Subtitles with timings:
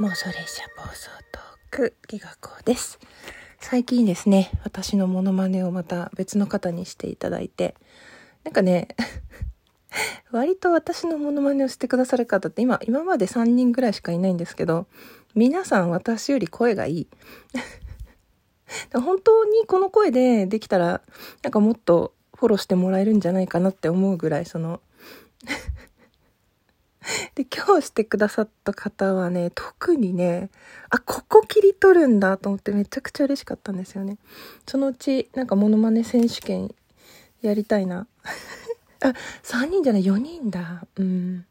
[0.00, 2.98] 妄想列車暴走トークギガ子です。
[3.58, 7.74] 最近ですね私のモノマネをまた別の方にしていただいて
[8.42, 8.88] なんかね
[10.32, 14.86] 割と私のモノマネをしてくださる方って今今まで3人ぐらいしかいないんですけど
[15.34, 17.08] 皆さん私より声がいい。
[18.98, 21.02] 本当にこの声でできたら
[21.42, 24.80] なんかもっとフォローしてもらえるんじゃないかなって思うぐらいその
[27.34, 30.50] で、今日してくださった方はね、特にね、
[30.90, 34.18] あ、ここ切り取るんだと思ってめちゃくちゃ嬉しかったんですよね。
[34.66, 36.74] そのうち、なんかモノマネ選手権
[37.42, 38.06] やりたいな。
[39.02, 40.86] あ、3人じゃない、4人だ。
[40.96, 41.46] うん。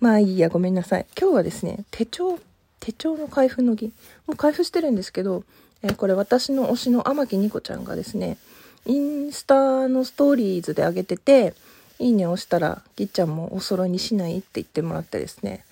[0.00, 1.06] まあいいや、ごめんなさい。
[1.18, 2.38] 今日はですね、手帳、
[2.80, 3.92] 手帳の開封の儀。
[4.26, 5.44] もう開封してるんですけど、
[5.82, 8.38] えー、これ私の推しの天木ニコちゃんがですね、
[8.86, 11.54] インスタのストーリーズで上げてて、
[11.98, 15.64] いいね押したら、ぎっちゃんもお揃いにしないって言ってもらってですね。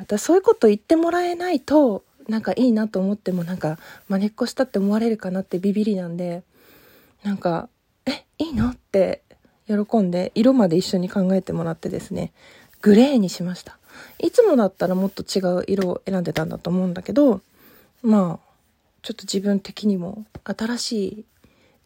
[0.00, 3.78] 私そういうこと言ってもらえないと、なんかいいなと思ってもなんか、
[4.08, 6.42] まねっこしたって思われるかなってビビりなんで、
[7.22, 7.68] なんか、
[8.06, 9.22] え、いいのって
[9.66, 12.32] 喜んで、色まで一緒に考えてもらってですね、
[12.82, 13.78] グレーにしました。
[14.18, 17.40] いつもだったらもっと違う色を選んでたんだと思うんだけど、
[18.02, 18.46] まあ、
[19.02, 21.24] ちょっと自分的にも新しい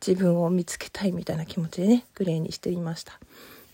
[0.04, 3.20] 自分を見つけたいみたいな気持ちでね、グレーにしてみました。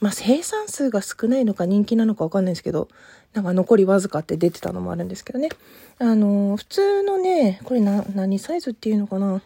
[0.00, 2.88] まあ生産数が少ないのか人気なのかわかんないですけど、
[3.32, 5.48] なんか残りわずかって出てたのもあるんですけどね。
[5.98, 9.42] あのー、普通のね、これな、何サイズっていうのかな？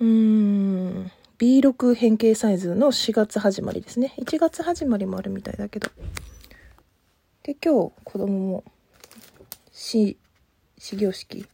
[0.00, 4.14] うーん、B6 変形サイズの4月始まりですね。
[4.18, 5.88] 1月始まりもあるみたいだけど。
[7.42, 8.64] で、今日子供も、
[9.72, 10.16] し、
[10.78, 11.46] 始業式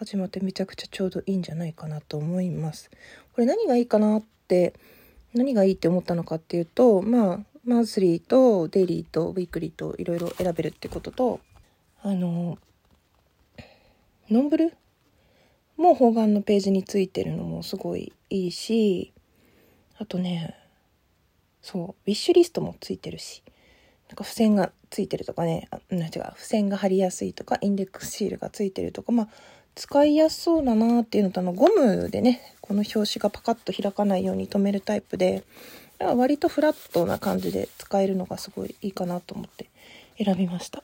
[0.00, 2.90] 始まってめちゃくちゃちょうどいいんじゃないかなと思います。
[3.34, 4.72] これ何がいいかなって
[5.34, 11.40] 何がいいって思ったのかっていうとまあマンスリーとデイリーとウィークリーといろいろ選べるってことと
[12.02, 12.56] あの
[14.30, 14.74] ノンブル？
[15.76, 19.12] も方眼のページについてるのもすごいいいし
[19.98, 20.56] あとね
[21.60, 23.42] そうウィッシュリストもついてるし
[24.08, 29.28] なんか付箋がついてるとかねあ違う付箋が貼りやすいとかインデックスシールがついてるとかまあ
[29.74, 35.42] 使いやすそうだなっていうのとあのゴムでねこの表紙がパカッと開かないように留めるタイプで
[35.98, 39.68] 割とフラットな感じで使えるのがすごいいいかなと思って
[40.22, 40.82] 選びました。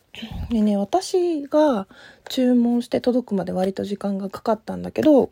[0.51, 1.87] でね私が
[2.29, 5.31] 注文して届くまで割と時間がかかったんだけど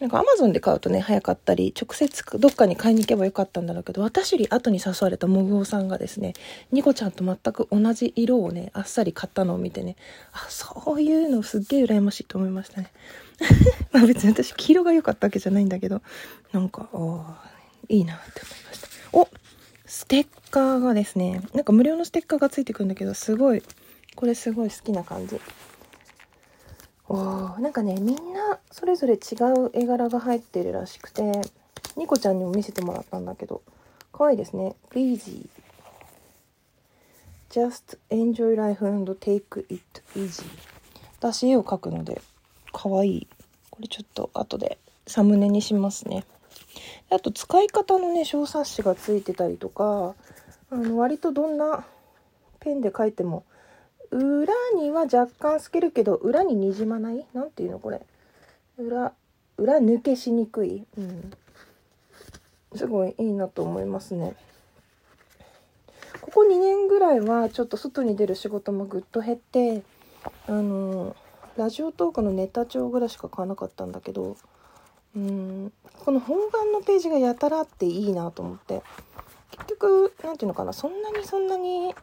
[0.00, 6.32] なんかアマゾンで買うとね、早かったり、直接どっかに買いに行けばよかったんだろうけど、私より後に誘われたモグオさんがですね、
[6.72, 9.96] ニコちゃんと全く同じ色をね、あっさり買ったのを見てね、
[10.32, 12.90] あ、そういうのすっげえ羨ましいと思いましたね。
[13.92, 16.00] まあ別に私黄色が良かったわけじゃないんだけど、
[16.52, 16.88] なんか、
[17.90, 18.88] いいなって思いました。
[19.12, 19.28] お
[19.84, 23.62] ステッカーがですね、なんか無料のステッカーがついてくるんだけど、すごい、
[24.16, 25.38] これすごい好きな感じ。
[27.12, 31.42] おなんかねみんなそれぞれ違う絵柄が入ってるらしくて
[31.96, 33.62] ニコちゃんにも見せてもらったんだけど
[34.12, 34.76] 可愛いですね。
[34.92, 35.48] Easy
[37.50, 39.82] Just enjoy life and take it
[40.14, 40.44] easy.
[41.18, 42.22] 私絵を描くので
[42.72, 43.28] 可愛い。
[43.70, 44.78] これちょっと後で
[45.08, 46.24] サムネにしますね。
[47.10, 50.14] あと使い方のね小冊子がついてたりとか
[50.70, 51.84] あの割とどんな
[52.60, 53.42] ペンで描いても
[54.10, 57.24] 裏には若干透けるけど裏ににじまない？
[57.32, 58.02] 何ていうのこれ？
[58.78, 59.12] 裏
[59.56, 61.32] 裏抜けしにくい、うん、
[62.74, 64.34] すごいいいなと思いますね。
[66.20, 69.82] ここ2年ぐらいはちょっと外に出る仕事もぐっと減って
[70.46, 71.14] あの
[71.56, 74.36] ラジオトークのネタ帳ぐらいしか買わなかったんだけど
[75.16, 75.72] うん。
[76.04, 78.82] この本番のページがやたらあっていいなと思って。
[79.50, 80.72] 結局何ていうのかな？
[80.72, 81.94] そんなにそんなに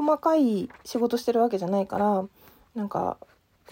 [0.00, 2.24] 細かい仕事してるわけじゃないから
[2.74, 3.18] なんか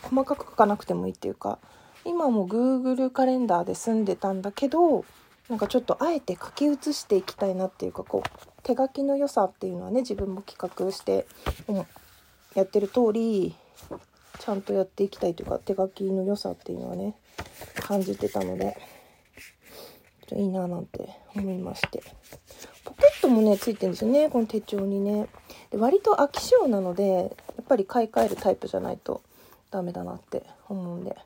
[0.02, 1.58] 細かく書かなくてもいいっていうか
[2.04, 5.06] 今も Google カレンダーで済んでたんだけど
[5.48, 11.26] なんかちょっとあえて書き写していきたいなっていうかこう手書きの良さっていうのはね自分も企画して、
[11.66, 11.76] うん、
[12.54, 13.56] やってる通り
[14.38, 17.14] ちゃんとやっていきたいというか手書きの良さっていうのはね
[17.76, 18.76] 感じてたので
[20.32, 22.02] いいななんて思いまして。
[22.84, 25.28] ポケットもねついてるんですよねこの手帳にね。
[25.70, 27.24] で割と飽き性なのでや
[27.62, 29.22] っぱり買い替えるタイプじゃないと
[29.70, 31.16] ダメだなって思うんで。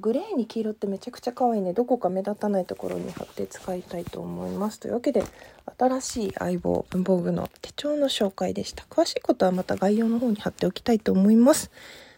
[0.00, 1.74] グレーに黄色ってめちゃくちゃ可愛いね。
[1.74, 4.80] どこか目立たないところに貼って使いたいと思います。
[4.80, 5.22] というわけで
[5.78, 8.84] 新しい相棒文房具の手帳の紹介でした。
[8.88, 11.70] 詳しいことはまた概要の方に貼っておきたいと思います。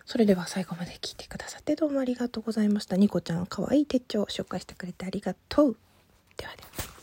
[0.07, 2.97] それでは最後まで聞いてくださってどうもありがとうございました。
[2.97, 5.77] ニコちゃん可愛い手帳紹介してくれてありがとう。
[6.37, 6.94] ではでは。